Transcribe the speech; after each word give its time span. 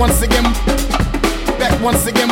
once 0.00 0.22
again, 0.22 0.44
back 1.58 1.78
once 1.82 2.06
again, 2.06 2.28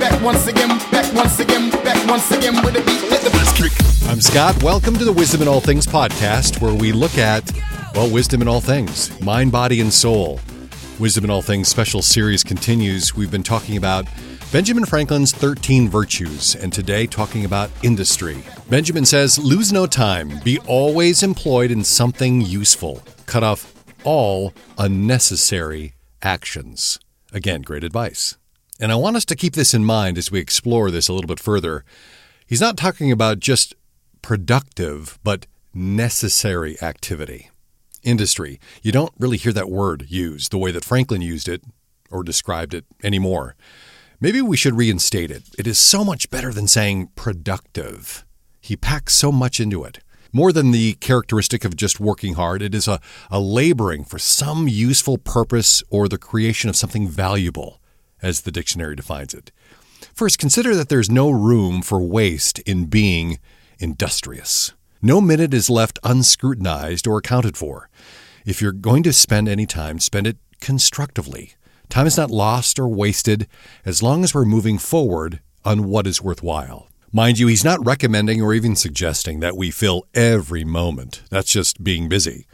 back 0.00 0.22
once 0.22 0.46
again, 0.46 0.68
back 0.90 1.14
once 1.14 1.38
again, 1.38 1.70
back 1.84 2.08
once 2.08 2.30
again 2.30 2.54
with 2.64 2.74
a 2.74 2.80
beat. 2.80 3.10
Let 3.10 3.20
the 3.20 3.52
kick. 3.54 4.08
I'm 4.08 4.22
Scott. 4.22 4.62
Welcome 4.62 4.94
to 4.94 5.04
the 5.04 5.12
Wisdom 5.12 5.42
in 5.42 5.48
All 5.48 5.60
Things 5.60 5.86
podcast, 5.86 6.62
where 6.62 6.72
we 6.72 6.92
look 6.92 7.18
at, 7.18 7.52
well, 7.94 8.10
wisdom 8.10 8.40
in 8.40 8.48
all 8.48 8.62
things 8.62 9.20
mind, 9.20 9.52
body, 9.52 9.82
and 9.82 9.92
soul. 9.92 10.40
Wisdom 10.98 11.24
in 11.24 11.30
All 11.30 11.42
Things 11.42 11.68
special 11.68 12.00
series 12.00 12.42
continues. 12.42 13.14
We've 13.14 13.30
been 13.30 13.42
talking 13.42 13.76
about 13.76 14.06
Benjamin 14.50 14.86
Franklin's 14.86 15.32
13 15.32 15.90
virtues, 15.90 16.54
and 16.54 16.72
today 16.72 17.06
talking 17.06 17.44
about 17.44 17.70
industry. 17.82 18.42
Benjamin 18.70 19.04
says, 19.04 19.38
Lose 19.38 19.74
no 19.74 19.86
time, 19.86 20.40
be 20.42 20.58
always 20.60 21.22
employed 21.22 21.70
in 21.70 21.84
something 21.84 22.40
useful, 22.40 23.02
cut 23.26 23.42
off 23.42 23.74
all 24.04 24.54
unnecessary 24.78 25.92
actions. 26.22 26.98
Again, 27.32 27.62
great 27.62 27.84
advice. 27.84 28.36
And 28.78 28.92
I 28.92 28.96
want 28.96 29.16
us 29.16 29.24
to 29.26 29.36
keep 29.36 29.54
this 29.54 29.74
in 29.74 29.84
mind 29.84 30.18
as 30.18 30.30
we 30.30 30.38
explore 30.38 30.90
this 30.90 31.08
a 31.08 31.12
little 31.12 31.28
bit 31.28 31.40
further. 31.40 31.84
He's 32.46 32.60
not 32.60 32.76
talking 32.76 33.10
about 33.10 33.40
just 33.40 33.74
productive, 34.22 35.18
but 35.24 35.46
necessary 35.72 36.80
activity. 36.82 37.50
Industry. 38.02 38.60
You 38.82 38.92
don't 38.92 39.12
really 39.18 39.36
hear 39.36 39.52
that 39.52 39.70
word 39.70 40.06
used 40.08 40.52
the 40.52 40.58
way 40.58 40.70
that 40.70 40.84
Franklin 40.84 41.22
used 41.22 41.48
it 41.48 41.62
or 42.10 42.22
described 42.22 42.74
it 42.74 42.84
anymore. 43.02 43.56
Maybe 44.20 44.40
we 44.40 44.56
should 44.56 44.76
reinstate 44.76 45.30
it. 45.30 45.42
It 45.58 45.66
is 45.66 45.78
so 45.78 46.04
much 46.04 46.30
better 46.30 46.52
than 46.52 46.68
saying 46.68 47.08
productive. 47.16 48.24
He 48.60 48.76
packs 48.76 49.14
so 49.14 49.30
much 49.30 49.60
into 49.60 49.84
it. 49.84 49.98
More 50.36 50.52
than 50.52 50.70
the 50.70 50.92
characteristic 51.00 51.64
of 51.64 51.76
just 51.76 51.98
working 51.98 52.34
hard, 52.34 52.60
it 52.60 52.74
is 52.74 52.86
a, 52.86 53.00
a 53.30 53.40
laboring 53.40 54.04
for 54.04 54.18
some 54.18 54.68
useful 54.68 55.16
purpose 55.16 55.82
or 55.88 56.08
the 56.08 56.18
creation 56.18 56.68
of 56.68 56.76
something 56.76 57.08
valuable, 57.08 57.80
as 58.20 58.42
the 58.42 58.52
dictionary 58.52 58.94
defines 58.94 59.32
it. 59.32 59.50
First, 60.12 60.38
consider 60.38 60.74
that 60.74 60.90
there's 60.90 61.10
no 61.10 61.30
room 61.30 61.80
for 61.80 62.02
waste 62.02 62.58
in 62.66 62.84
being 62.84 63.38
industrious. 63.78 64.74
No 65.00 65.22
minute 65.22 65.54
is 65.54 65.70
left 65.70 65.98
unscrutinized 66.02 67.08
or 67.08 67.16
accounted 67.16 67.56
for. 67.56 67.88
If 68.44 68.60
you're 68.60 68.72
going 68.72 69.04
to 69.04 69.14
spend 69.14 69.48
any 69.48 69.64
time, 69.64 69.98
spend 69.98 70.26
it 70.26 70.36
constructively. 70.60 71.54
Time 71.88 72.06
is 72.06 72.18
not 72.18 72.30
lost 72.30 72.78
or 72.78 72.88
wasted 72.88 73.48
as 73.86 74.02
long 74.02 74.22
as 74.22 74.34
we're 74.34 74.44
moving 74.44 74.76
forward 74.76 75.40
on 75.64 75.88
what 75.88 76.06
is 76.06 76.20
worthwhile. 76.20 76.90
Mind 77.16 77.38
you, 77.38 77.46
he's 77.46 77.64
not 77.64 77.82
recommending 77.82 78.42
or 78.42 78.52
even 78.52 78.76
suggesting 78.76 79.40
that 79.40 79.56
we 79.56 79.70
fill 79.70 80.04
every 80.12 80.64
moment. 80.64 81.22
That's 81.30 81.50
just 81.50 81.82
being 81.82 82.10
busy. 82.10 82.46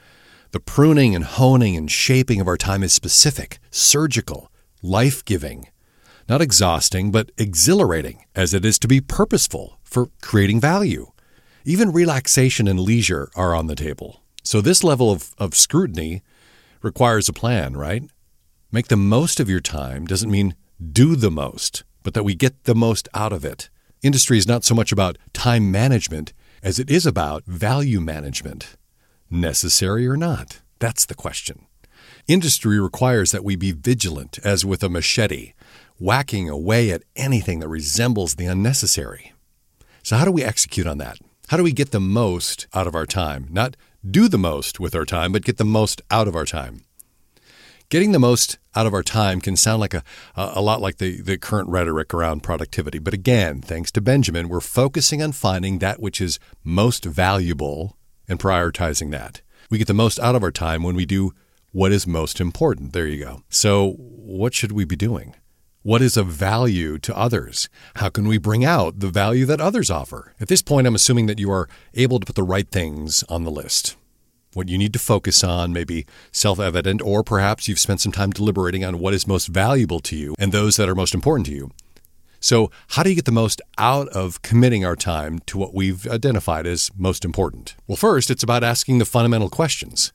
The 0.53 0.61
pruning 0.61 1.17
and 1.17 1.25
honing 1.25 1.77
and 1.77 1.91
shaping 1.91 2.41
of 2.41 2.47
our 2.47 2.57
time 2.57 2.85
is 2.85 2.93
specific, 2.93 3.59
surgical, 3.73 4.53
life 4.81 5.25
giving, 5.25 5.67
not 6.29 6.41
exhausting, 6.41 7.11
but 7.11 7.33
exhilarating, 7.37 8.25
as 8.37 8.55
it 8.55 8.65
is 8.65 8.79
to 8.79 8.87
be 8.87 9.01
purposeful 9.01 9.81
for 9.83 10.11
creating 10.23 10.61
value. 10.61 11.11
Even 11.65 11.91
relaxation 11.91 12.69
and 12.69 12.79
leisure 12.79 13.31
are 13.35 13.57
on 13.57 13.67
the 13.67 13.75
table. 13.75 14.23
So, 14.45 14.61
this 14.61 14.85
level 14.85 15.11
of, 15.11 15.35
of 15.39 15.57
scrutiny 15.57 16.23
requires 16.83 17.29
a 17.29 17.33
plan, 17.33 17.77
right? 17.77 18.05
Make 18.71 18.87
the 18.87 18.97
most 18.97 19.41
of 19.41 19.51
your 19.51 19.59
time 19.59 20.07
doesn't 20.07 20.31
mean 20.31 20.55
do 20.81 21.17
the 21.17 21.33
most, 21.33 21.83
but 22.05 22.15
that 22.15 22.23
we 22.23 22.37
get 22.37 22.63
the 22.63 22.77
most 22.77 23.09
out 23.13 23.33
of 23.33 23.45
it. 23.45 23.69
Industry 24.03 24.37
is 24.37 24.49
not 24.49 24.65
so 24.65 24.75
much 24.75 24.91
about 24.91 25.17
time 25.33 25.71
management 25.71 26.33
as 26.61 26.81
it 26.81 26.91
is 26.91 27.07
about 27.07 27.45
value 27.45 28.01
management. 28.01 28.77
Necessary 29.31 30.09
or 30.09 30.17
not? 30.17 30.61
That's 30.81 31.07
the 31.07 31.15
question. 31.15 31.67
Industry 32.27 32.81
requires 32.81 33.31
that 33.31 33.45
we 33.45 33.55
be 33.55 33.71
vigilant, 33.71 34.41
as 34.43 34.65
with 34.65 34.83
a 34.83 34.89
machete, 34.89 35.53
whacking 36.01 36.49
away 36.49 36.91
at 36.91 37.05
anything 37.15 37.61
that 37.61 37.69
resembles 37.69 38.35
the 38.35 38.47
unnecessary. 38.47 39.33
So, 40.03 40.17
how 40.17 40.25
do 40.25 40.33
we 40.33 40.43
execute 40.43 40.89
on 40.89 40.99
that? 40.99 41.19
How 41.49 41.57
do 41.57 41.63
we 41.63 41.73
get 41.73 41.93
the 41.93 42.01
most 42.01 42.67
out 42.75 42.89
of 42.89 42.97
our 42.97 43.07
time? 43.07 43.47
Not 43.51 43.77
do 44.09 44.27
the 44.27 44.39
most 44.39 44.81
with 44.81 44.97
our 44.97 45.05
time, 45.05 45.31
but 45.31 45.45
get 45.45 45.59
the 45.59 45.65
most 45.65 46.03
out 46.11 46.27
of 46.27 46.35
our 46.35 46.45
time. 46.45 46.83
Getting 47.93 48.13
the 48.13 48.19
most 48.19 48.57
out 48.75 48.87
of 48.87 48.95
our 48.95 49.03
time 49.03 49.39
can 49.39 49.55
sound 49.55 49.81
like 49.81 49.93
a, 49.93 50.03
a 50.35 50.63
lot 50.63 50.81
like 50.81 50.97
the, 50.97 51.21
the 51.21 51.37
current 51.37 51.69
rhetoric 51.69 52.15
around 52.15 52.43
productivity. 52.43 52.99
But 52.99 53.13
again, 53.13 53.61
thanks 53.61 53.91
to 53.91 54.01
Benjamin, 54.01 54.49
we're 54.49 54.63
focusing 54.63 55.23
on 55.23 55.33
finding 55.33 55.79
that 55.79 56.01
which 56.01 56.19
is 56.19 56.39
most 56.65 57.05
valuable 57.05 57.99
and 58.27 58.39
prioritizing 58.39 59.11
that. 59.11 59.43
We 59.69 59.77
get 59.77 59.89
the 59.89 59.93
most 59.93 60.19
out 60.21 60.35
of 60.35 60.43
our 60.43 60.51
time 60.51 60.83
when 60.83 60.97
we 60.97 61.05
do 61.05 61.35
what 61.73 61.93
is 61.93 62.07
most 62.07 62.41
important. 62.41 62.95
There 62.95 63.07
you 63.07 63.23
go. 63.23 63.43
So, 63.51 63.91
what 63.99 64.55
should 64.55 64.73
we 64.73 64.87
be 64.87 64.97
doing? 64.97 65.35
What 65.83 66.01
is 66.01 66.17
of 66.17 66.29
value 66.29 66.99
to 67.01 67.15
others? 67.15 67.69
How 67.97 68.09
can 68.09 68.27
we 68.27 68.39
bring 68.39 68.65
out 68.65 69.01
the 69.01 69.11
value 69.11 69.45
that 69.45 69.61
others 69.61 69.91
offer? 69.91 70.33
At 70.41 70.49
this 70.49 70.63
point, 70.63 70.87
I'm 70.87 70.95
assuming 70.95 71.27
that 71.27 71.39
you 71.39 71.51
are 71.51 71.69
able 71.93 72.21
to 72.21 72.25
put 72.25 72.37
the 72.37 72.43
right 72.43 72.71
things 72.71 73.23
on 73.29 73.45
the 73.45 73.51
list. 73.51 73.97
What 74.55 74.69
you 74.69 74.77
need 74.77 74.93
to 74.93 74.99
focus 74.99 75.43
on 75.43 75.73
may 75.73 75.85
be 75.85 76.07
self 76.31 76.61
evident, 76.61 77.01
or 77.03 77.23
perhaps 77.23 77.69
you've 77.69 77.79
spent 77.79 78.01
some 78.01 78.13
time 78.13 78.31
deliberating 78.31 78.85
on 78.85 78.99
what 78.99 79.15
is 79.15 79.27
most 79.27 79.49
valuable 79.49 80.01
to 80.01 80.17
you 80.17 80.35
and 80.39 80.53
those 80.53 80.77
that 80.77 80.89
are 80.89 80.95
most 80.95 81.15
important 81.15 81.47
to 81.47 81.55
you. 81.55 81.71
So, 82.41 82.71
how 82.89 83.03
do 83.03 83.11
you 83.11 83.15
get 83.15 83.25
the 83.25 83.33
most 83.33 83.63
out 83.79 84.09
of 84.09 84.43
committing 84.43 84.85
our 84.85 84.97
time 84.97 85.39
to 85.47 85.57
what 85.57 85.75
we've 85.75 86.07
identified 86.09 86.67
as 86.67 86.91
most 86.97 87.25
important? 87.25 87.77
Well, 87.87 87.97
first, 87.97 88.31
it's 88.31 88.43
about 88.43 88.65
asking 88.65 88.99
the 88.99 89.05
fundamental 89.05 89.49
questions. 89.49 90.13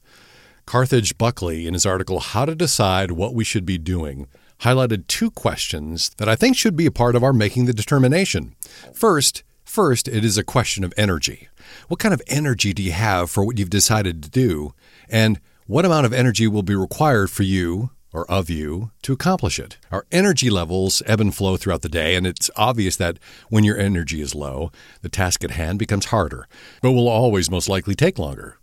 Carthage 0.66 1.18
Buckley, 1.18 1.66
in 1.66 1.74
his 1.74 1.86
article, 1.86 2.20
How 2.20 2.44
to 2.44 2.54
Decide 2.54 3.12
What 3.12 3.34
We 3.34 3.46
Should 3.46 3.66
Be 3.66 3.78
Doing, 3.78 4.28
highlighted 4.60 5.08
two 5.08 5.32
questions 5.32 6.12
that 6.18 6.28
I 6.28 6.36
think 6.36 6.58
should 6.58 6.76
be 6.76 6.86
a 6.86 6.92
part 6.92 7.16
of 7.16 7.24
our 7.24 7.32
making 7.32 7.66
the 7.66 7.74
determination. 7.74 8.56
First, 8.94 9.44
First, 9.68 10.08
it 10.08 10.24
is 10.24 10.38
a 10.38 10.46
question 10.46 10.86
of 10.86 10.94
energy. 10.96 11.50
What 11.90 12.00
kind 12.00 12.14
of 12.14 12.22
energy 12.26 12.74
do 12.74 12.82
you 12.82 12.94
have 12.94 13.30
for 13.30 13.44
what 13.44 13.60
you've 13.60 13.70
decided 13.70 14.24
to 14.24 14.30
do? 14.30 14.74
And 15.10 15.42
what 15.68 15.84
amount 15.84 16.06
of 16.06 16.14
energy 16.14 16.48
will 16.48 16.64
be 16.64 16.74
required 16.74 17.30
for 17.30 17.44
you 17.44 17.92
or 18.14 18.26
of 18.32 18.50
you 18.50 18.92
to 19.02 19.12
accomplish 19.12 19.60
it? 19.60 19.78
Our 19.92 20.08
energy 20.10 20.50
levels 20.50 21.04
ebb 21.06 21.20
and 21.20 21.36
flow 21.36 21.58
throughout 21.58 21.82
the 21.82 21.90
day, 21.90 22.16
and 22.16 22.26
it's 22.26 22.50
obvious 22.56 22.96
that 22.96 23.20
when 23.50 23.66
your 23.66 23.78
energy 23.78 24.22
is 24.22 24.34
low, 24.34 24.72
the 25.02 25.10
task 25.10 25.44
at 25.44 25.52
hand 25.52 25.80
becomes 25.80 26.06
harder, 26.06 26.48
but 26.82 26.94
will 26.94 27.10
always 27.10 27.52
most 27.52 27.68
likely 27.68 27.94
take 27.94 28.18
longer. 28.18 28.58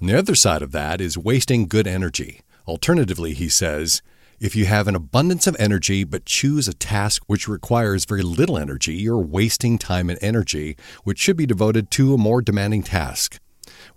On 0.00 0.08
the 0.08 0.18
other 0.18 0.34
side 0.34 0.62
of 0.62 0.72
that 0.72 1.00
is 1.00 1.18
wasting 1.18 1.68
good 1.68 1.86
energy. 1.86 2.40
Alternatively, 2.66 3.34
he 3.34 3.50
says, 3.50 4.00
if 4.40 4.54
you 4.54 4.66
have 4.66 4.86
an 4.86 4.94
abundance 4.94 5.46
of 5.46 5.56
energy 5.58 6.04
but 6.04 6.24
choose 6.24 6.68
a 6.68 6.72
task 6.72 7.22
which 7.26 7.48
requires 7.48 8.04
very 8.04 8.22
little 8.22 8.56
energy, 8.56 8.94
you're 8.94 9.18
wasting 9.18 9.78
time 9.78 10.08
and 10.08 10.18
energy 10.22 10.76
which 11.02 11.18
should 11.18 11.36
be 11.36 11.46
devoted 11.46 11.90
to 11.90 12.14
a 12.14 12.18
more 12.18 12.40
demanding 12.40 12.82
task. 12.82 13.40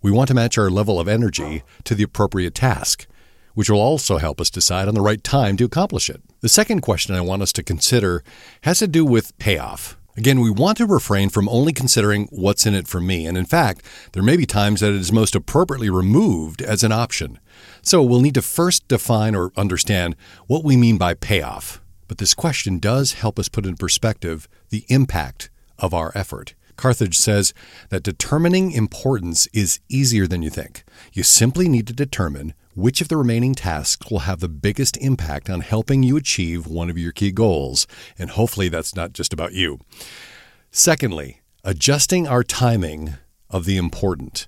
We 0.02 0.12
want 0.12 0.30
to 0.30 0.34
match 0.34 0.58
our 0.58 0.70
level 0.70 1.00
of 1.00 1.08
energy 1.08 1.64
to 1.84 1.94
the 1.94 2.04
appropriate 2.04 2.56
task, 2.56 3.06
which 3.54 3.70
will 3.70 3.80
also 3.80 4.18
help 4.18 4.42
us 4.42 4.50
decide 4.50 4.88
on 4.88 4.96
the 4.96 5.02
right 5.02 5.24
time 5.24 5.58
to 5.58 5.66
accomplish 5.66 6.10
it. 6.10 6.22
The 6.40 6.50
second 6.50 6.82
question 6.82 7.14
I 7.14 7.22
want 7.22 7.44
us 7.44 7.54
to 7.54 7.64
consider 7.64 8.24
has 8.62 8.80
to 8.80 8.88
do 8.88 9.06
with 9.06 9.38
payoff. 9.38 9.98
Again, 10.22 10.40
we 10.40 10.52
want 10.52 10.78
to 10.78 10.86
refrain 10.86 11.30
from 11.30 11.50
only 11.50 11.74
considering 11.74 12.28
what's 12.30 12.68
in 12.68 12.76
it 12.76 12.88
for 12.88 13.02
me, 13.02 13.26
and 13.26 13.36
in 13.36 13.48
fact, 13.48 13.84
there 14.12 14.22
may 14.22 14.38
be 14.38 14.46
times 14.46 14.82
that 14.82 14.92
it 14.92 14.98
is 14.98 15.12
most 15.12 15.34
appropriately 15.34 15.90
removed 15.90 16.62
as 16.62 16.84
an 16.84 16.92
option. 16.92 17.40
So 17.82 18.04
we'll 18.04 18.22
need 18.22 18.36
to 18.36 18.44
first 18.44 18.88
define 18.88 19.34
or 19.34 19.52
understand 19.58 20.16
what 20.46 20.64
we 20.64 20.78
mean 20.78 21.00
by 21.00 21.16
payoff. 21.16 21.82
But 22.08 22.20
this 22.20 22.36
question 22.36 22.78
does 22.78 23.14
help 23.14 23.40
us 23.40 23.50
put 23.50 23.66
in 23.66 23.78
perspective 23.78 24.48
the 24.70 24.86
impact 24.90 25.50
of 25.80 25.92
our 25.92 26.12
effort. 26.14 26.54
Carthage 26.76 27.18
says 27.18 27.52
that 27.90 28.04
determining 28.04 28.74
importance 28.74 29.48
is 29.54 29.80
easier 29.90 30.28
than 30.28 30.44
you 30.44 30.52
think. 30.52 30.84
You 31.14 31.24
simply 31.24 31.68
need 31.68 31.88
to 31.88 31.94
determine 31.94 32.54
which 32.76 33.02
of 33.02 33.08
the 33.08 33.18
remaining 33.18 33.54
tasks 33.54 34.10
will 34.10 34.20
have 34.20 34.40
the 34.40 34.50
biggest 34.50 34.98
impact 34.98 35.50
on 35.50 35.62
helping 35.62 36.04
you 36.04 36.18
achieve 36.18 36.68
one 36.68 36.90
of 36.90 36.98
your 36.98 37.12
key 37.12 37.32
goals. 37.32 37.88
And 38.18 38.32
hopefully, 38.32 38.70
that's 38.70 38.96
not 38.96 39.14
just 39.14 39.34
about 39.34 39.54
you. 39.54 39.80
Secondly, 40.72 41.42
adjusting 41.64 42.28
our 42.28 42.44
timing 42.44 43.16
of 43.50 43.66
the 43.66 43.78
important. 43.78 44.48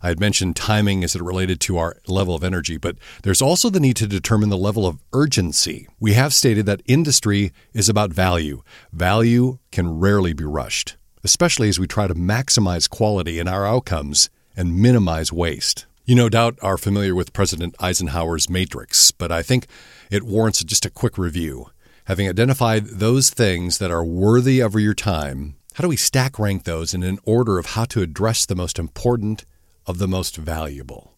I 0.00 0.08
had 0.08 0.20
mentioned 0.20 0.54
timing 0.54 1.02
as 1.02 1.16
it 1.16 1.22
related 1.22 1.60
to 1.62 1.78
our 1.78 1.96
level 2.06 2.34
of 2.34 2.44
energy, 2.44 2.76
but 2.76 2.96
there's 3.24 3.42
also 3.42 3.68
the 3.68 3.80
need 3.80 3.96
to 3.96 4.06
determine 4.06 4.48
the 4.48 4.56
level 4.56 4.86
of 4.86 5.00
urgency. 5.12 5.88
We 5.98 6.12
have 6.12 6.32
stated 6.32 6.66
that 6.66 6.82
industry 6.86 7.52
is 7.72 7.88
about 7.88 8.12
value. 8.12 8.62
Value 8.92 9.58
can 9.72 9.98
rarely 9.98 10.32
be 10.32 10.44
rushed, 10.44 10.96
especially 11.24 11.68
as 11.68 11.80
we 11.80 11.88
try 11.88 12.06
to 12.06 12.14
maximize 12.14 12.88
quality 12.88 13.40
in 13.40 13.48
our 13.48 13.66
outcomes 13.66 14.30
and 14.56 14.80
minimize 14.80 15.32
waste. 15.32 15.86
You 16.08 16.14
no 16.14 16.30
doubt 16.30 16.58
are 16.62 16.78
familiar 16.78 17.14
with 17.14 17.34
President 17.34 17.74
Eisenhower's 17.80 18.48
matrix, 18.48 19.10
but 19.10 19.30
I 19.30 19.42
think 19.42 19.66
it 20.10 20.22
warrants 20.22 20.64
just 20.64 20.86
a 20.86 20.90
quick 20.90 21.18
review. 21.18 21.66
Having 22.06 22.30
identified 22.30 22.86
those 22.86 23.28
things 23.28 23.76
that 23.76 23.90
are 23.90 24.02
worthy 24.02 24.60
of 24.60 24.74
your 24.74 24.94
time, 24.94 25.56
how 25.74 25.82
do 25.82 25.88
we 25.88 25.98
stack 25.98 26.38
rank 26.38 26.64
those 26.64 26.94
in 26.94 27.02
an 27.02 27.18
order 27.24 27.58
of 27.58 27.74
how 27.74 27.84
to 27.84 28.00
address 28.00 28.46
the 28.46 28.54
most 28.54 28.78
important 28.78 29.44
of 29.84 29.98
the 29.98 30.08
most 30.08 30.38
valuable. 30.38 31.12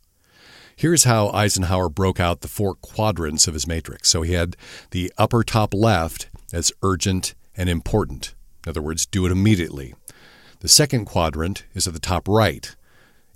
Here's 0.75 1.05
how 1.05 1.29
Eisenhower 1.29 1.89
broke 1.89 2.19
out 2.19 2.41
the 2.41 2.49
four 2.49 2.75
quadrants 2.75 3.47
of 3.47 3.55
his 3.55 3.69
matrix. 3.69 4.09
So 4.09 4.23
he 4.23 4.33
had 4.33 4.57
the 4.91 5.13
upper 5.17 5.45
top 5.45 5.73
left 5.73 6.29
as 6.53 6.73
urgent 6.83 7.37
and 7.57 7.69
important. 7.69 8.35
In 8.67 8.71
other 8.71 8.83
words, 8.83 9.07
do 9.07 9.25
it 9.25 9.31
immediately. 9.31 9.95
The 10.59 10.69
second 10.69 11.05
quadrant 11.05 11.65
is 11.75 11.87
at 11.87 11.95
the 11.95 12.01
top 12.01 12.27
right 12.27 12.75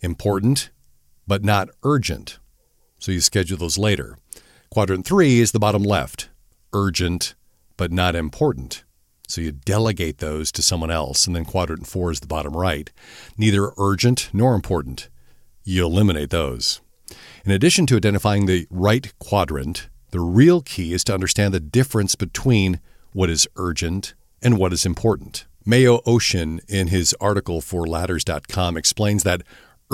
important, 0.00 0.70
but 1.26 1.44
not 1.44 1.68
urgent. 1.82 2.38
So 2.98 3.12
you 3.12 3.20
schedule 3.20 3.58
those 3.58 3.78
later. 3.78 4.18
Quadrant 4.70 5.06
three 5.06 5.40
is 5.40 5.52
the 5.52 5.58
bottom 5.58 5.82
left 5.82 6.28
urgent, 6.72 7.34
but 7.76 7.92
not 7.92 8.16
important. 8.16 8.84
So 9.26 9.40
you 9.40 9.52
delegate 9.52 10.18
those 10.18 10.52
to 10.52 10.62
someone 10.62 10.90
else. 10.90 11.26
And 11.26 11.34
then 11.34 11.44
quadrant 11.44 11.86
four 11.86 12.10
is 12.10 12.20
the 12.20 12.26
bottom 12.26 12.56
right, 12.56 12.90
neither 13.38 13.72
urgent 13.78 14.30
nor 14.32 14.54
important. 14.54 15.08
You 15.64 15.86
eliminate 15.86 16.30
those. 16.30 16.80
In 17.44 17.52
addition 17.52 17.86
to 17.86 17.96
identifying 17.96 18.46
the 18.46 18.66
right 18.70 19.12
quadrant, 19.18 19.88
the 20.10 20.20
real 20.20 20.60
key 20.60 20.92
is 20.92 21.04
to 21.04 21.14
understand 21.14 21.54
the 21.54 21.60
difference 21.60 22.14
between 22.14 22.80
what 23.12 23.30
is 23.30 23.48
urgent 23.56 24.14
and 24.42 24.58
what 24.58 24.72
is 24.72 24.84
important. 24.84 25.46
Mayo 25.66 25.98
Oshin, 26.00 26.60
in 26.68 26.88
his 26.88 27.14
article 27.20 27.60
for 27.60 27.86
ladders.com, 27.86 28.76
explains 28.76 29.22
that 29.22 29.42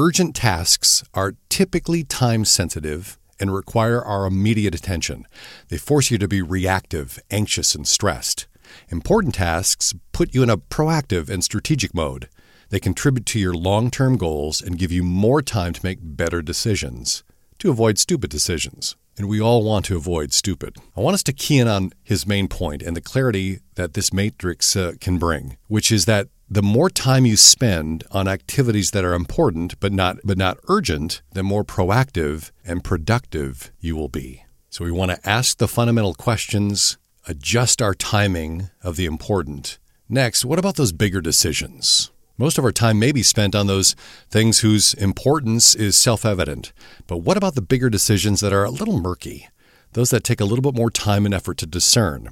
urgent 0.01 0.35
tasks 0.35 1.05
are 1.13 1.35
typically 1.51 2.03
time 2.03 2.43
sensitive 2.43 3.19
and 3.39 3.53
require 3.53 4.03
our 4.03 4.25
immediate 4.25 4.75
attention. 4.75 5.27
They 5.69 5.77
force 5.77 6.11
you 6.11 6.17
to 6.17 6.27
be 6.27 6.41
reactive, 6.41 7.19
anxious, 7.31 7.75
and 7.75 7.87
stressed. 7.87 8.47
Important 8.89 9.35
tasks 9.35 9.93
put 10.13 10.35
you 10.35 10.43
in 10.43 10.49
a 10.49 10.57
proactive 10.57 11.29
and 11.29 11.45
strategic 11.45 11.95
mode. 11.95 12.31
They 12.71 12.81
contribute 12.81 13.27
to 13.27 13.39
your 13.39 13.53
long 13.53 13.91
term 13.91 14.17
goals 14.17 14.63
and 14.63 14.79
give 14.79 14.91
you 14.91 15.03
more 15.03 15.43
time 15.43 15.75
to 15.75 15.85
make 15.85 15.99
better 16.01 16.41
decisions, 16.41 17.23
to 17.59 17.69
avoid 17.71 17.99
stupid 17.99 18.31
decisions. 18.31 18.97
And 19.19 19.29
we 19.29 19.39
all 19.39 19.63
want 19.63 19.85
to 19.87 19.97
avoid 19.97 20.33
stupid. 20.33 20.79
I 20.97 21.01
want 21.03 21.13
us 21.13 21.23
to 21.25 21.35
key 21.35 21.59
in 21.59 21.69
on 21.69 21.93
his 22.03 22.27
main 22.27 22.49
point 22.49 22.81
and 22.81 22.97
the 22.97 23.03
clarity 23.03 23.61
that 23.75 23.93
this 23.93 24.15
matrix 24.15 24.75
uh, 24.77 24.93
can 24.99 25.19
bring, 25.19 25.59
which 25.69 25.93
is 25.93 26.07
that 26.07 26.29
the 26.53 26.63
more 26.63 26.91
time 26.91 27.25
you 27.25 27.37
spend 27.37 28.03
on 28.11 28.27
activities 28.27 28.91
that 28.91 29.05
are 29.05 29.15
important 29.15 29.79
but 29.79 29.93
not 29.93 30.19
but 30.25 30.37
not 30.37 30.59
urgent, 30.69 31.23
the 31.33 31.45
more 31.45 31.63
proactive 31.63 32.51
and 32.65 32.83
productive 32.83 33.71
you 33.79 33.95
will 33.95 34.09
be. 34.09 34.45
So 34.69 34.85
we 34.85 34.91
want 34.91 35.13
to 35.13 35.29
ask 35.29 35.59
the 35.59 35.69
fundamental 35.69 36.15
questions 36.15 36.99
adjust 37.29 37.81
our 37.81 37.95
timing 37.95 38.71
of 38.83 38.97
the 38.97 39.07
important. 39.07 39.79
Next, 40.09 40.45
what 40.45 40.59
about 40.59 40.75
those 40.75 40.91
bigger 40.91 41.21
decisions? 41.21 42.11
Most 42.37 42.59
of 42.59 42.65
our 42.65 42.73
time 42.73 42.99
may 42.99 43.13
be 43.13 43.23
spent 43.23 43.55
on 43.55 43.69
those 43.69 43.95
things 44.29 44.61
whose 44.61 44.95
importance 44.95 45.77
is 45.77 45.97
self 45.97 46.25
evident. 46.25 46.73
But 47.07 47.19
what 47.19 47.37
about 47.37 47.55
the 47.55 47.63
bigger 47.63 47.91
decisions 47.91 48.41
that 48.41 48.53
are 48.53 48.65
a 48.65 48.71
little 48.71 48.99
murky? 48.99 49.49
Those 49.93 50.11
that 50.11 50.25
take 50.25 50.41
a 50.41 50.45
little 50.45 50.63
bit 50.63 50.75
more 50.75 50.91
time 50.91 51.27
and 51.27 51.35
effort 51.35 51.59
to 51.59 51.67
discern? 51.67 52.31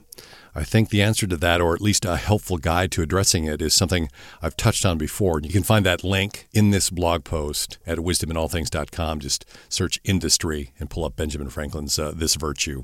I 0.59 0.65
think 0.65 0.89
the 0.89 1.03
answer 1.03 1.29
to 1.29 1.37
that, 1.37 1.61
or 1.61 1.73
at 1.73 1.81
least 1.81 2.05
a 2.05 2.17
helpful 2.17 2.59
guide 2.59 2.91
to 2.93 3.03
addressing 3.03 3.45
it, 3.45 3.63
is 3.63 3.75
something 3.75 4.09
I've 4.43 4.57
touched 4.57 4.85
on 4.85 4.99
before. 4.99 5.41
You 5.41 5.51
can 5.51 5.63
find 5.63 5.87
that 5.87 6.03
link 6.03 6.49
in 6.53 6.71
this 6.71 6.91
blog 6.91 7.23
post 7.23 7.79
at 7.87 7.99
wisdominallthings.com. 7.99 9.21
Just 9.21 9.45
search 9.69 10.01
industry 10.03 10.73
and 10.81 10.91
pull 10.91 11.05
up 11.05 11.15
Benjamin 11.15 11.49
Franklin's 11.49 11.97
uh, 11.97 12.13
This 12.13 12.35
Virtue 12.35 12.83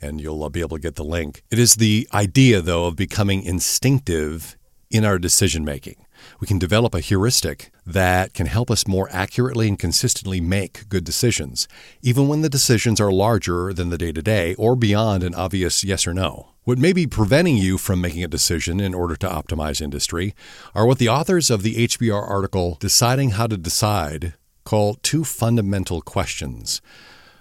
and 0.00 0.20
you'll 0.20 0.44
uh, 0.44 0.48
be 0.48 0.60
able 0.60 0.76
to 0.76 0.82
get 0.82 0.94
the 0.94 1.04
link. 1.04 1.42
It 1.50 1.58
is 1.58 1.74
the 1.74 2.08
idea, 2.14 2.62
though, 2.62 2.86
of 2.86 2.94
becoming 2.94 3.42
instinctive 3.42 4.56
in 4.88 5.04
our 5.04 5.18
decision 5.18 5.64
making. 5.64 5.96
We 6.40 6.46
can 6.46 6.58
develop 6.58 6.94
a 6.94 7.00
heuristic 7.00 7.70
that 7.86 8.34
can 8.34 8.46
help 8.46 8.70
us 8.70 8.86
more 8.86 9.08
accurately 9.10 9.68
and 9.68 9.78
consistently 9.78 10.40
make 10.40 10.88
good 10.88 11.04
decisions, 11.04 11.68
even 12.02 12.28
when 12.28 12.42
the 12.42 12.48
decisions 12.48 13.00
are 13.00 13.12
larger 13.12 13.72
than 13.72 13.90
the 13.90 13.98
day 13.98 14.12
to 14.12 14.22
day 14.22 14.54
or 14.54 14.76
beyond 14.76 15.22
an 15.22 15.34
obvious 15.34 15.84
yes 15.84 16.06
or 16.06 16.14
no. 16.14 16.50
What 16.64 16.78
may 16.78 16.92
be 16.92 17.06
preventing 17.06 17.56
you 17.56 17.78
from 17.78 18.00
making 18.00 18.24
a 18.24 18.28
decision 18.28 18.80
in 18.80 18.94
order 18.94 19.16
to 19.16 19.28
optimize 19.28 19.80
industry 19.80 20.34
are 20.74 20.86
what 20.86 20.98
the 20.98 21.08
authors 21.08 21.50
of 21.50 21.62
the 21.62 21.86
HBR 21.86 22.28
article 22.28 22.76
Deciding 22.80 23.30
How 23.30 23.46
to 23.46 23.56
Decide 23.56 24.34
call 24.64 24.94
two 25.02 25.24
fundamental 25.24 26.02
questions 26.02 26.82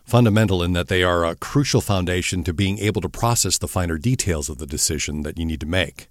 fundamental 0.07 0.63
in 0.63 0.71
that 0.71 0.87
they 0.87 1.03
are 1.03 1.25
a 1.25 1.35
crucial 1.35 1.81
foundation 1.81 2.41
to 2.41 2.53
being 2.53 2.79
able 2.79 3.01
to 3.01 3.09
process 3.09 3.57
the 3.57 3.67
finer 3.67 3.97
details 3.97 4.47
of 4.47 4.57
the 4.57 4.65
decision 4.65 5.23
that 5.23 5.37
you 5.37 5.45
need 5.45 5.59
to 5.59 5.65
make. 5.65 6.07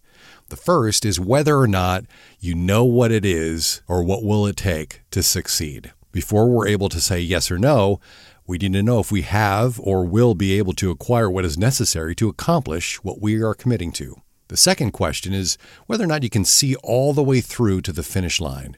The 0.48 0.56
first 0.56 1.04
is 1.04 1.18
whether 1.18 1.58
or 1.58 1.66
not 1.66 2.04
you 2.38 2.54
know 2.54 2.84
what 2.84 3.10
it 3.10 3.24
is 3.24 3.82
or 3.88 4.04
what 4.04 4.22
will 4.22 4.46
it 4.46 4.56
take 4.56 5.00
to 5.10 5.22
succeed. 5.22 5.92
Before 6.12 6.48
we're 6.48 6.68
able 6.68 6.88
to 6.88 7.00
say 7.00 7.20
yes 7.20 7.50
or 7.50 7.58
no, 7.58 8.00
we 8.46 8.58
need 8.58 8.72
to 8.74 8.82
know 8.82 9.00
if 9.00 9.10
we 9.10 9.22
have 9.22 9.80
or 9.80 10.04
will 10.04 10.34
be 10.34 10.56
able 10.56 10.72
to 10.74 10.90
acquire 10.90 11.28
what 11.28 11.44
is 11.44 11.58
necessary 11.58 12.14
to 12.14 12.28
accomplish 12.28 13.02
what 13.02 13.20
we 13.20 13.42
are 13.42 13.54
committing 13.54 13.90
to. 13.92 14.22
The 14.48 14.56
second 14.56 14.92
question 14.92 15.34
is 15.34 15.58
whether 15.86 16.04
or 16.04 16.06
not 16.06 16.22
you 16.22 16.30
can 16.30 16.44
see 16.44 16.76
all 16.76 17.12
the 17.12 17.24
way 17.24 17.40
through 17.40 17.80
to 17.82 17.92
the 17.92 18.04
finish 18.04 18.40
line 18.40 18.76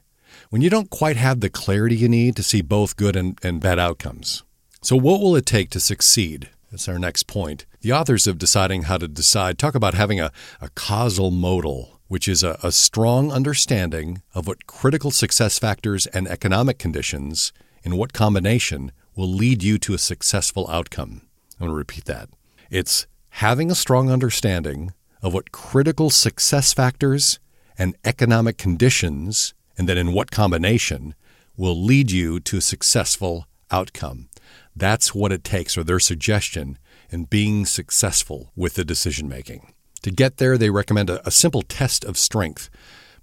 when 0.51 0.63
you 0.63 0.71
don't 0.71 0.89
quite 0.89 1.17
have 1.17 1.41
the 1.41 1.51
clarity 1.51 1.97
you 1.97 2.09
need 2.09 2.35
to 2.37 2.43
see 2.43 2.63
both 2.63 2.97
good 2.97 3.17
and, 3.17 3.39
and 3.43 3.61
bad 3.61 3.79
outcomes. 3.79 4.43
So, 4.81 4.97
what 4.97 5.21
will 5.21 5.37
it 5.37 5.45
take 5.45 5.71
to 5.71 5.81
succeed? 5.81 6.49
That's 6.71 6.89
our 6.89 6.99
next 6.99 7.27
point. 7.27 7.65
The 7.81 7.93
authors 7.93 8.27
of 8.27 8.37
Deciding 8.37 8.83
How 8.83 8.99
to 8.99 9.09
Decide 9.09 9.59
talk 9.59 9.75
about 9.75 9.95
having 9.95 10.21
a, 10.21 10.31
a 10.61 10.69
causal 10.71 11.31
model, 11.31 12.01
which 12.09 12.29
is 12.29 12.43
a, 12.43 12.59
a 12.63 12.73
strong 12.73 13.33
understanding 13.33 14.21
of 14.35 14.47
what 14.47 14.67
critical 14.67 15.11
success 15.11 15.59
factors 15.59 16.07
and 16.09 16.29
economic 16.29 16.79
conditions, 16.79 17.53
in 17.83 17.97
what 17.97 18.13
combination, 18.13 18.93
will 19.17 19.29
lead 19.29 19.63
you 19.63 19.79
to 19.79 19.95
a 19.95 19.99
successful 19.99 20.69
outcome. 20.69 21.23
I'm 21.55 21.67
going 21.67 21.71
to 21.71 21.75
repeat 21.75 22.05
that. 22.05 22.29
It's 22.71 23.07
having 23.31 23.71
a 23.71 23.75
strong 23.75 24.11
understanding 24.11 24.93
of 25.23 25.33
what 25.33 25.53
critical 25.53 26.11
success 26.11 26.75
factors 26.75 27.39
and 27.79 27.97
economic 28.05 28.59
conditions, 28.59 29.55
and 29.79 29.89
then 29.89 29.97
in 29.97 30.13
what 30.13 30.31
combination, 30.31 31.15
will 31.57 31.83
lead 31.83 32.11
you 32.11 32.41
to 32.41 32.59
a 32.59 32.61
successful 32.61 33.47
outcome. 33.71 34.28
That's 34.75 35.15
what 35.15 35.33
it 35.33 35.45
takes, 35.45 35.77
or 35.77 35.85
their 35.85 36.01
suggestion, 36.01 36.79
in 37.11 37.25
being 37.25 37.67
successful 37.67 38.53
with 38.55 38.75
the 38.75 38.85
decision 38.85 39.29
making. 39.29 39.73
To 40.03 40.11
get 40.11 40.37
there, 40.37 40.57
they 40.57 40.71
recommend 40.71 41.11
a, 41.11 41.27
a 41.27 41.31
simple 41.31 41.63
test 41.63 42.05
of 42.05 42.17
strength 42.17 42.71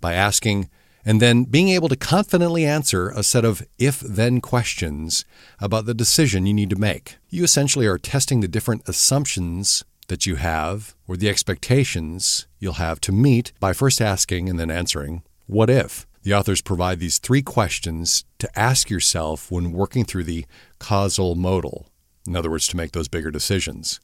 by 0.02 0.14
asking 0.14 0.70
and 1.06 1.22
then 1.22 1.44
being 1.44 1.70
able 1.70 1.88
to 1.88 1.96
confidently 1.96 2.66
answer 2.66 3.10
a 3.10 3.22
set 3.22 3.46
of 3.46 3.66
if 3.78 4.00
then 4.00 4.42
questions 4.42 5.24
about 5.60 5.86
the 5.86 5.94
decision 5.94 6.48
you 6.48 6.54
need 6.54 6.72
to 6.72 6.76
make. 6.76 7.18
You 7.30 7.44
essentially 7.44 7.86
are 7.86 8.00
testing 8.00 8.42
the 8.42 8.48
different 8.48 8.90
assumptions 8.90 9.86
that 10.08 10.26
you 10.26 10.36
have 10.36 10.96
or 11.08 11.16
the 11.16 11.30
expectations 11.30 12.48
you'll 12.60 12.74
have 12.74 13.00
to 13.02 13.12
meet 13.12 13.54
by 13.60 13.72
first 13.72 14.02
asking 14.02 14.50
and 14.50 14.60
then 14.60 14.72
answering, 14.72 15.22
What 15.46 15.70
if? 15.70 16.08
The 16.26 16.34
authors 16.34 16.64
provide 16.64 17.00
these 17.00 17.20
three 17.20 17.44
questions 17.44 18.26
to 18.40 18.60
ask 18.60 18.90
yourself 18.90 19.52
when 19.52 19.72
working 19.72 20.06
through 20.06 20.24
the 20.24 20.48
causal 20.80 21.36
model, 21.36 21.86
in 22.26 22.36
other 22.36 22.50
words, 22.50 22.68
to 22.70 22.78
make 22.78 22.94
those 22.94 23.08
bigger 23.08 23.30
decisions. 23.30 24.00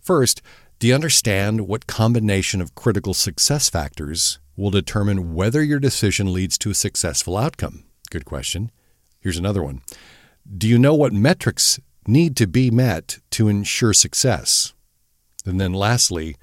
First, 0.00 0.42
do 0.78 0.86
you 0.86 0.94
understand 0.94 1.66
what 1.66 1.88
combination 1.88 2.60
of 2.60 2.76
critical 2.76 3.14
success 3.14 3.68
factors 3.68 4.38
will 4.56 4.70
determine 4.70 5.34
whether 5.34 5.60
your 5.60 5.80
decision 5.80 6.32
leads 6.32 6.56
to 6.58 6.70
a 6.70 6.74
successful 6.74 7.36
outcome? 7.36 7.82
Good 8.10 8.24
question. 8.24 8.70
Here's 9.18 9.36
another 9.36 9.62
one. 9.64 9.82
Do 10.56 10.68
you 10.68 10.78
know 10.78 10.94
what 10.94 11.12
metrics 11.12 11.80
need 12.06 12.36
to 12.36 12.46
be 12.46 12.70
met 12.70 13.18
to 13.32 13.48
ensure 13.48 13.92
success? 13.92 14.72
And 15.44 15.60
then 15.60 15.72
lastly, 15.72 16.36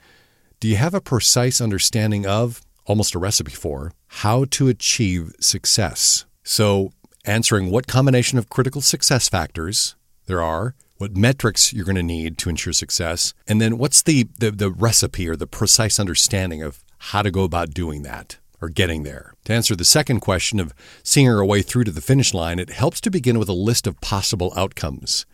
do 0.59 0.67
you 0.67 0.75
have 0.75 0.93
a 0.93 0.99
precise 0.99 1.61
understanding 1.61 2.25
of 2.25 2.61
almost 2.87 3.13
a 3.13 3.19
recipe 3.19 3.51
for 3.51 3.91
how 4.07 4.45
to 4.45 4.67
achieve 4.67 5.33
success. 5.39 6.25
So, 6.43 6.91
answering 7.25 7.69
what 7.69 7.87
combination 7.87 8.39
of 8.39 8.49
critical 8.49 8.81
success 8.81 9.29
factors 9.29 9.95
there 10.25 10.41
are, 10.41 10.73
what 10.97 11.15
metrics 11.15 11.71
you're 11.71 11.85
going 11.85 11.95
to 11.95 12.03
need 12.03 12.37
to 12.39 12.49
ensure 12.49 12.73
success, 12.73 13.33
and 13.47 13.61
then 13.61 13.77
what's 13.77 14.01
the, 14.01 14.27
the, 14.39 14.49
the 14.49 14.71
recipe 14.71 15.27
or 15.27 15.35
the 15.35 15.45
precise 15.45 15.99
understanding 15.99 16.63
of 16.63 16.83
how 16.97 17.21
to 17.21 17.29
go 17.29 17.43
about 17.43 17.73
doing 17.73 18.01
that 18.01 18.37
or 18.59 18.69
getting 18.69 19.03
there. 19.03 19.33
To 19.45 19.53
answer 19.53 19.75
the 19.75 19.85
second 19.85 20.21
question 20.21 20.59
of 20.59 20.73
seeing 21.03 21.29
our 21.29 21.45
way 21.45 21.61
through 21.61 21.83
to 21.83 21.91
the 21.91 22.01
finish 22.01 22.33
line, 22.33 22.57
it 22.57 22.71
helps 22.71 22.99
to 23.01 23.11
begin 23.11 23.37
with 23.37 23.49
a 23.49 23.53
list 23.53 23.85
of 23.85 24.01
possible 24.01 24.51
outcomes. 24.55 25.25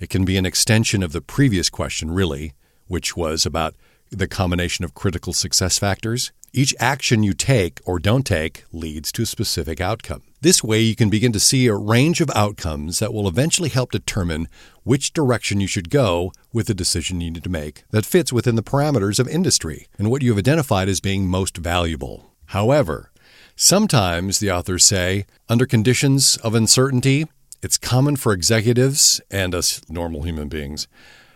It 0.00 0.08
can 0.08 0.24
be 0.24 0.36
an 0.36 0.46
extension 0.46 1.02
of 1.02 1.12
the 1.12 1.20
previous 1.20 1.68
question, 1.68 2.10
really, 2.10 2.54
which 2.86 3.16
was 3.16 3.44
about 3.44 3.74
the 4.12 4.28
combination 4.28 4.84
of 4.84 4.94
critical 4.94 5.32
success 5.32 5.78
factors. 5.78 6.32
Each 6.52 6.74
action 6.78 7.22
you 7.22 7.32
take 7.32 7.80
or 7.86 7.98
don't 7.98 8.26
take 8.26 8.64
leads 8.72 9.10
to 9.12 9.22
a 9.22 9.26
specific 9.26 9.80
outcome. 9.80 10.22
This 10.42 10.62
way, 10.62 10.80
you 10.80 10.94
can 10.94 11.08
begin 11.08 11.32
to 11.32 11.40
see 11.40 11.66
a 11.66 11.74
range 11.74 12.20
of 12.20 12.30
outcomes 12.34 12.98
that 12.98 13.14
will 13.14 13.26
eventually 13.26 13.70
help 13.70 13.90
determine 13.90 14.48
which 14.82 15.14
direction 15.14 15.60
you 15.60 15.66
should 15.66 15.88
go 15.88 16.30
with 16.52 16.66
the 16.66 16.74
decision 16.74 17.22
you 17.22 17.30
need 17.30 17.44
to 17.44 17.48
make 17.48 17.84
that 17.90 18.04
fits 18.04 18.32
within 18.32 18.56
the 18.56 18.62
parameters 18.62 19.18
of 19.18 19.28
industry 19.28 19.88
and 19.98 20.10
what 20.10 20.20
you 20.20 20.30
have 20.30 20.38
identified 20.38 20.88
as 20.88 21.00
being 21.00 21.26
most 21.26 21.56
valuable. 21.56 22.32
However, 22.46 23.12
sometimes 23.56 24.38
the 24.38 24.50
authors 24.50 24.84
say, 24.84 25.24
under 25.48 25.64
conditions 25.64 26.36
of 26.38 26.54
uncertainty, 26.54 27.26
it's 27.62 27.78
common 27.78 28.16
for 28.16 28.32
executives 28.32 29.22
and 29.30 29.54
us 29.54 29.80
normal 29.88 30.22
human 30.22 30.48
beings 30.48 30.86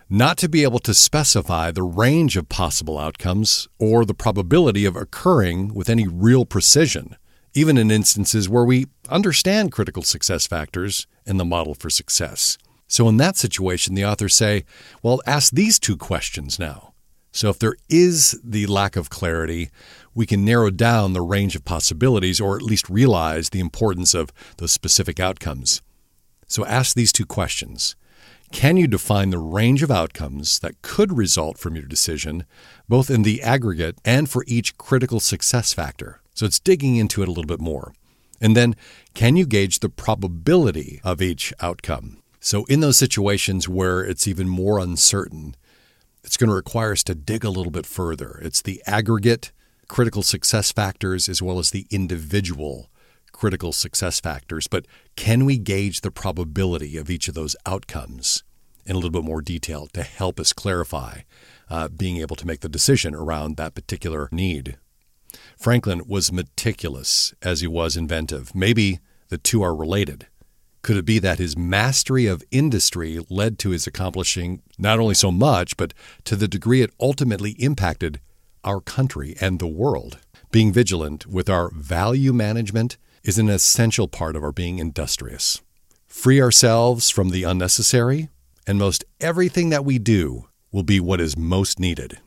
not 0.08 0.38
to 0.38 0.48
be 0.48 0.62
able 0.62 0.78
to 0.78 0.94
specify 0.94 1.70
the 1.70 1.82
range 1.82 2.36
of 2.36 2.48
possible 2.48 2.96
outcomes 2.96 3.66
or 3.78 4.04
the 4.04 4.14
probability 4.14 4.84
of 4.84 4.94
occurring 4.94 5.74
with 5.74 5.90
any 5.90 6.06
real 6.06 6.44
precision, 6.44 7.16
even 7.54 7.76
in 7.76 7.90
instances 7.90 8.48
where 8.48 8.64
we 8.64 8.86
understand 9.08 9.72
critical 9.72 10.02
success 10.02 10.46
factors 10.46 11.08
and 11.26 11.40
the 11.40 11.44
model 11.44 11.74
for 11.74 11.90
success. 11.90 12.56
So, 12.86 13.08
in 13.08 13.16
that 13.16 13.36
situation, 13.36 13.94
the 13.94 14.04
authors 14.04 14.36
say, 14.36 14.64
well, 15.02 15.20
ask 15.26 15.52
these 15.52 15.80
two 15.80 15.96
questions 15.96 16.56
now. 16.56 16.92
So, 17.32 17.48
if 17.48 17.58
there 17.58 17.74
is 17.88 18.40
the 18.44 18.66
lack 18.66 18.94
of 18.94 19.10
clarity, 19.10 19.70
we 20.14 20.24
can 20.24 20.44
narrow 20.44 20.70
down 20.70 21.14
the 21.14 21.20
range 21.20 21.56
of 21.56 21.64
possibilities 21.64 22.40
or 22.40 22.54
at 22.54 22.62
least 22.62 22.88
realize 22.88 23.50
the 23.50 23.58
importance 23.58 24.14
of 24.14 24.32
those 24.58 24.70
specific 24.70 25.18
outcomes. 25.18 25.82
So, 26.46 26.64
ask 26.64 26.94
these 26.94 27.12
two 27.12 27.26
questions 27.26 27.96
can 28.52 28.76
you 28.76 28.86
define 28.86 29.30
the 29.30 29.38
range 29.38 29.82
of 29.82 29.90
outcomes 29.90 30.58
that 30.60 30.80
could 30.82 31.16
result 31.16 31.58
from 31.58 31.74
your 31.74 31.86
decision, 31.86 32.44
both 32.88 33.10
in 33.10 33.22
the 33.22 33.42
aggregate 33.42 33.98
and 34.04 34.30
for 34.30 34.44
each 34.46 34.78
critical 34.78 35.20
success 35.20 35.72
factor? 35.72 36.20
So 36.34 36.46
it's 36.46 36.60
digging 36.60 36.96
into 36.96 37.22
it 37.22 37.28
a 37.28 37.32
little 37.32 37.46
bit 37.46 37.60
more. 37.60 37.92
And 38.40 38.56
then, 38.56 38.76
can 39.14 39.36
you 39.36 39.46
gauge 39.46 39.80
the 39.80 39.88
probability 39.88 41.00
of 41.02 41.22
each 41.22 41.52
outcome? 41.60 42.22
So, 42.40 42.64
in 42.66 42.80
those 42.80 42.98
situations 42.98 43.68
where 43.68 44.04
it's 44.04 44.28
even 44.28 44.48
more 44.48 44.78
uncertain, 44.78 45.56
it's 46.22 46.36
going 46.36 46.48
to 46.48 46.54
require 46.54 46.92
us 46.92 47.02
to 47.04 47.14
dig 47.14 47.44
a 47.44 47.50
little 47.50 47.72
bit 47.72 47.86
further. 47.86 48.38
It's 48.42 48.60
the 48.60 48.82
aggregate 48.86 49.52
critical 49.88 50.22
success 50.22 50.72
factors 50.72 51.28
as 51.28 51.40
well 51.40 51.58
as 51.58 51.70
the 51.70 51.86
individual 51.90 52.90
critical 53.36 53.70
success 53.70 54.18
factors, 54.18 54.66
but 54.66 54.86
can 55.14 55.44
we 55.44 55.58
gauge 55.58 56.00
the 56.00 56.10
probability 56.10 56.96
of 56.96 57.10
each 57.10 57.28
of 57.28 57.34
those 57.34 57.54
outcomes 57.66 58.42
in 58.86 58.92
a 58.92 58.94
little 58.94 59.10
bit 59.10 59.24
more 59.24 59.42
detail 59.42 59.86
to 59.88 60.02
help 60.02 60.40
us 60.40 60.54
clarify 60.54 61.20
uh, 61.68 61.86
being 61.88 62.16
able 62.16 62.34
to 62.34 62.46
make 62.46 62.60
the 62.60 62.68
decision 62.68 63.14
around 63.14 63.56
that 63.56 63.74
particular 63.74 64.30
need? 64.32 64.78
Franklin 65.58 66.00
was 66.06 66.32
meticulous 66.32 67.34
as 67.42 67.60
he 67.60 67.66
was 67.66 67.94
inventive. 67.94 68.54
Maybe 68.54 69.00
the 69.28 69.36
two 69.36 69.62
are 69.62 69.76
related. 69.76 70.28
Could 70.80 70.96
it 70.96 71.04
be 71.04 71.18
that 71.18 71.38
his 71.38 71.58
mastery 71.58 72.26
of 72.26 72.42
industry 72.50 73.18
led 73.28 73.58
to 73.58 73.70
his 73.70 73.86
accomplishing 73.86 74.62
not 74.78 74.98
only 74.98 75.14
so 75.14 75.30
much, 75.30 75.76
but 75.76 75.92
to 76.24 76.36
the 76.36 76.48
degree 76.48 76.80
it 76.80 76.94
ultimately 76.98 77.50
impacted 77.58 78.18
our 78.64 78.80
country 78.80 79.36
and 79.42 79.58
the 79.58 79.66
world? 79.66 80.20
Being 80.52 80.72
vigilant 80.72 81.26
with 81.26 81.50
our 81.50 81.70
value 81.74 82.32
management 82.32 82.96
is 83.26 83.38
an 83.38 83.48
essential 83.48 84.06
part 84.06 84.36
of 84.36 84.44
our 84.44 84.52
being 84.52 84.78
industrious. 84.78 85.60
Free 86.06 86.40
ourselves 86.40 87.10
from 87.10 87.30
the 87.30 87.42
unnecessary, 87.42 88.30
and 88.66 88.78
most 88.78 89.04
everything 89.20 89.70
that 89.70 89.84
we 89.84 89.98
do 89.98 90.46
will 90.70 90.84
be 90.84 91.00
what 91.00 91.20
is 91.20 91.36
most 91.36 91.80
needed. 91.80 92.18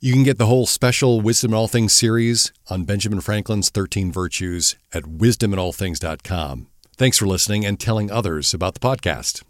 You 0.00 0.12
can 0.12 0.24
get 0.24 0.38
the 0.38 0.46
whole 0.46 0.66
special 0.66 1.20
Wisdom 1.20 1.52
in 1.52 1.56
All 1.56 1.68
Things 1.68 1.94
series 1.94 2.52
on 2.68 2.84
Benjamin 2.84 3.20
Franklin's 3.20 3.70
13 3.70 4.10
Virtues 4.10 4.76
at 4.92 5.04
wisdominallthings.com. 5.04 6.66
Thanks 6.96 7.18
for 7.18 7.26
listening 7.26 7.64
and 7.64 7.78
telling 7.78 8.10
others 8.10 8.52
about 8.52 8.74
the 8.74 8.80
podcast. 8.80 9.42